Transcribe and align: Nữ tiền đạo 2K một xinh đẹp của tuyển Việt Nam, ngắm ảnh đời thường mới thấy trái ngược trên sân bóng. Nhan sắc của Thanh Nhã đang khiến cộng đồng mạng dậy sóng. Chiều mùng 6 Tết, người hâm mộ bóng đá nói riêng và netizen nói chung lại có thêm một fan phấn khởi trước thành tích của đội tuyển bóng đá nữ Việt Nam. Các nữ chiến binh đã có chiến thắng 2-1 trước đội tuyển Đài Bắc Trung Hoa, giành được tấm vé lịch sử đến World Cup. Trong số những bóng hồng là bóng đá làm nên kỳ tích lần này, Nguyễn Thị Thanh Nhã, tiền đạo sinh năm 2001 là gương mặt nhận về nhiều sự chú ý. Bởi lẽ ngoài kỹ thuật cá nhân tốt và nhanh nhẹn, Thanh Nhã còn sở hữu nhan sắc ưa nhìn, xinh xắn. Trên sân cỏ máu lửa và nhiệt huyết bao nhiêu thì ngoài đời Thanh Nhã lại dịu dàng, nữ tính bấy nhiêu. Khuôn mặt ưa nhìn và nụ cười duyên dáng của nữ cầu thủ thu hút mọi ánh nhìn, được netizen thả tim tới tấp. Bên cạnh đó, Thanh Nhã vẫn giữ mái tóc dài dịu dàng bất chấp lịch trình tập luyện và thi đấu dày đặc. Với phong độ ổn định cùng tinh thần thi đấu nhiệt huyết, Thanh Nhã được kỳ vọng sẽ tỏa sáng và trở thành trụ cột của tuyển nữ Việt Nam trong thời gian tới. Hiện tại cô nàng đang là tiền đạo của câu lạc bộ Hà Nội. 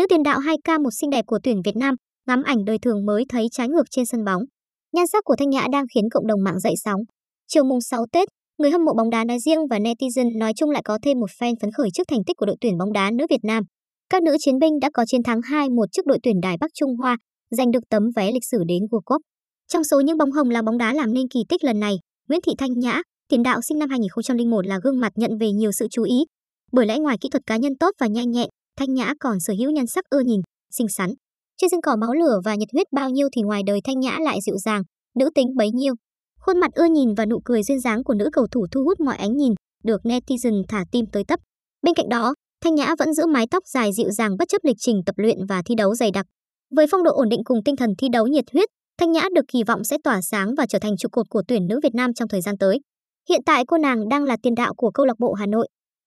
Nữ 0.00 0.06
tiền 0.08 0.22
đạo 0.22 0.40
2K 0.40 0.82
một 0.82 0.90
xinh 1.00 1.10
đẹp 1.10 1.24
của 1.26 1.38
tuyển 1.42 1.60
Việt 1.64 1.76
Nam, 1.76 1.94
ngắm 2.26 2.42
ảnh 2.42 2.64
đời 2.64 2.78
thường 2.78 3.06
mới 3.06 3.24
thấy 3.28 3.46
trái 3.52 3.68
ngược 3.68 3.82
trên 3.90 4.06
sân 4.06 4.24
bóng. 4.24 4.42
Nhan 4.92 5.06
sắc 5.06 5.24
của 5.24 5.36
Thanh 5.38 5.50
Nhã 5.50 5.66
đang 5.72 5.84
khiến 5.94 6.04
cộng 6.10 6.26
đồng 6.26 6.44
mạng 6.44 6.60
dậy 6.60 6.74
sóng. 6.84 7.00
Chiều 7.46 7.64
mùng 7.64 7.80
6 7.80 8.06
Tết, 8.12 8.28
người 8.58 8.70
hâm 8.70 8.84
mộ 8.84 8.92
bóng 8.94 9.10
đá 9.10 9.24
nói 9.24 9.38
riêng 9.38 9.58
và 9.70 9.78
netizen 9.78 10.38
nói 10.38 10.52
chung 10.56 10.70
lại 10.70 10.82
có 10.84 10.98
thêm 11.02 11.20
một 11.20 11.30
fan 11.38 11.54
phấn 11.60 11.70
khởi 11.72 11.88
trước 11.94 12.02
thành 12.08 12.24
tích 12.26 12.36
của 12.36 12.46
đội 12.46 12.56
tuyển 12.60 12.78
bóng 12.78 12.92
đá 12.92 13.10
nữ 13.10 13.26
Việt 13.30 13.44
Nam. 13.44 13.62
Các 14.10 14.22
nữ 14.22 14.36
chiến 14.40 14.58
binh 14.58 14.80
đã 14.80 14.90
có 14.94 15.04
chiến 15.06 15.22
thắng 15.22 15.40
2-1 15.40 15.84
trước 15.92 16.06
đội 16.06 16.18
tuyển 16.22 16.40
Đài 16.42 16.56
Bắc 16.60 16.70
Trung 16.74 16.96
Hoa, 16.96 17.16
giành 17.50 17.70
được 17.70 17.82
tấm 17.90 18.02
vé 18.16 18.32
lịch 18.32 18.44
sử 18.50 18.58
đến 18.68 18.82
World 18.90 19.02
Cup. 19.04 19.22
Trong 19.68 19.84
số 19.84 20.00
những 20.00 20.18
bóng 20.18 20.32
hồng 20.32 20.50
là 20.50 20.62
bóng 20.62 20.78
đá 20.78 20.94
làm 20.94 21.14
nên 21.14 21.28
kỳ 21.28 21.40
tích 21.48 21.64
lần 21.64 21.80
này, 21.80 21.94
Nguyễn 22.28 22.40
Thị 22.46 22.52
Thanh 22.58 22.78
Nhã, 22.78 23.02
tiền 23.28 23.42
đạo 23.42 23.60
sinh 23.68 23.78
năm 23.78 23.88
2001 23.90 24.66
là 24.66 24.78
gương 24.84 25.00
mặt 25.00 25.12
nhận 25.16 25.38
về 25.38 25.52
nhiều 25.52 25.72
sự 25.72 25.86
chú 25.90 26.02
ý. 26.02 26.24
Bởi 26.72 26.86
lẽ 26.86 26.98
ngoài 26.98 27.16
kỹ 27.20 27.28
thuật 27.32 27.46
cá 27.46 27.56
nhân 27.56 27.72
tốt 27.80 27.90
và 28.00 28.06
nhanh 28.06 28.30
nhẹn, 28.30 28.48
Thanh 28.80 28.94
Nhã 28.94 29.14
còn 29.20 29.40
sở 29.40 29.54
hữu 29.58 29.70
nhan 29.70 29.86
sắc 29.86 30.04
ưa 30.10 30.20
nhìn, 30.20 30.40
xinh 30.70 30.88
xắn. 30.88 31.10
Trên 31.56 31.70
sân 31.70 31.80
cỏ 31.80 31.96
máu 31.96 32.12
lửa 32.14 32.40
và 32.44 32.54
nhiệt 32.54 32.68
huyết 32.72 32.86
bao 32.92 33.10
nhiêu 33.10 33.28
thì 33.32 33.42
ngoài 33.42 33.62
đời 33.66 33.80
Thanh 33.84 34.00
Nhã 34.00 34.18
lại 34.20 34.38
dịu 34.46 34.56
dàng, 34.56 34.82
nữ 35.18 35.30
tính 35.34 35.46
bấy 35.56 35.70
nhiêu. 35.70 35.94
Khuôn 36.40 36.60
mặt 36.60 36.70
ưa 36.74 36.84
nhìn 36.84 37.14
và 37.14 37.26
nụ 37.26 37.40
cười 37.44 37.62
duyên 37.62 37.80
dáng 37.80 38.04
của 38.04 38.14
nữ 38.14 38.28
cầu 38.32 38.46
thủ 38.52 38.66
thu 38.72 38.84
hút 38.84 39.00
mọi 39.00 39.16
ánh 39.16 39.36
nhìn, 39.36 39.52
được 39.84 40.00
netizen 40.04 40.62
thả 40.68 40.84
tim 40.92 41.04
tới 41.12 41.24
tấp. 41.28 41.40
Bên 41.82 41.94
cạnh 41.94 42.08
đó, 42.08 42.34
Thanh 42.64 42.74
Nhã 42.74 42.94
vẫn 42.98 43.14
giữ 43.14 43.26
mái 43.26 43.46
tóc 43.50 43.62
dài 43.66 43.90
dịu 43.92 44.10
dàng 44.10 44.36
bất 44.38 44.48
chấp 44.48 44.64
lịch 44.64 44.76
trình 44.78 45.00
tập 45.06 45.14
luyện 45.18 45.46
và 45.48 45.62
thi 45.64 45.74
đấu 45.74 45.94
dày 45.94 46.10
đặc. 46.10 46.26
Với 46.76 46.86
phong 46.90 47.02
độ 47.02 47.12
ổn 47.14 47.28
định 47.28 47.40
cùng 47.44 47.58
tinh 47.64 47.76
thần 47.76 47.90
thi 47.98 48.08
đấu 48.12 48.26
nhiệt 48.26 48.44
huyết, 48.52 48.68
Thanh 48.98 49.12
Nhã 49.12 49.28
được 49.34 49.44
kỳ 49.52 49.62
vọng 49.64 49.84
sẽ 49.84 49.96
tỏa 50.04 50.20
sáng 50.22 50.54
và 50.54 50.66
trở 50.66 50.78
thành 50.78 50.96
trụ 50.96 51.08
cột 51.12 51.26
của 51.30 51.42
tuyển 51.48 51.66
nữ 51.66 51.80
Việt 51.82 51.94
Nam 51.94 52.14
trong 52.14 52.28
thời 52.28 52.40
gian 52.40 52.58
tới. 52.58 52.78
Hiện 53.28 53.40
tại 53.46 53.64
cô 53.66 53.78
nàng 53.78 54.08
đang 54.08 54.24
là 54.24 54.36
tiền 54.42 54.54
đạo 54.54 54.74
của 54.76 54.90
câu 54.90 55.06
lạc 55.06 55.18
bộ 55.18 55.32
Hà 55.32 55.46
Nội. 55.46 55.68